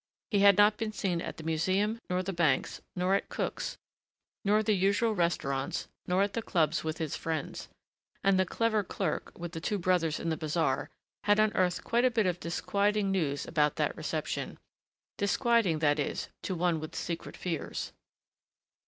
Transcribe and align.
He 0.31 0.39
had 0.39 0.57
not 0.57 0.77
been 0.77 0.91
seen 0.93 1.21
at 1.21 1.37
the 1.37 1.43
Museum 1.43 1.99
nor 2.09 2.23
the 2.23 2.33
banks, 2.33 2.81
nor 2.95 3.13
at 3.13 3.29
Cook's, 3.29 3.77
nor 4.43 4.63
the 4.63 4.73
usual 4.73 5.13
restaurants, 5.13 5.87
nor 6.07 6.23
at 6.23 6.33
the 6.33 6.41
clubs 6.41 6.83
with 6.83 6.97
his 6.97 7.15
friends. 7.15 7.69
And 8.23 8.39
the 8.39 8.45
clever 8.47 8.83
clerk 8.83 9.31
with 9.37 9.51
the 9.51 9.61
two 9.61 9.77
brothers 9.77 10.19
in 10.19 10.29
the 10.29 10.37
bazaar 10.37 10.89
had 11.25 11.37
unearthed 11.37 11.83
quite 11.83 12.03
a 12.05 12.09
bit 12.09 12.25
of 12.25 12.39
disquieting 12.39 13.11
news 13.11 13.45
about 13.45 13.75
that 13.75 13.95
reception 13.95 14.57
disquieting, 15.19 15.77
that 15.81 15.99
is, 15.99 16.29
to 16.41 16.55
one 16.55 16.79
with 16.79 16.95
secret 16.95 17.37
fears. 17.37 17.93